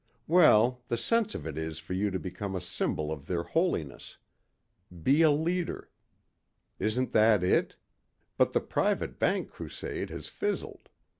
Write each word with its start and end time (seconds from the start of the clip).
"Well, 0.25 0.81
the 0.87 0.97
sense 0.97 1.35
of 1.35 1.45
it 1.45 1.59
is 1.59 1.77
for 1.77 1.93
you 1.93 2.09
to 2.09 2.17
become 2.17 2.55
a 2.55 2.59
symbol 2.59 3.11
of 3.11 3.27
their 3.27 3.43
holiness. 3.43 4.17
Be 5.03 5.21
a 5.21 5.29
leader. 5.29 5.91
Isn't 6.79 7.11
that 7.11 7.43
it. 7.43 7.75
But 8.35 8.53
the 8.53 8.61
private 8.61 9.19
bank 9.19 9.51
crusade 9.51 10.09
has 10.09 10.27
fizzled. 10.27 10.89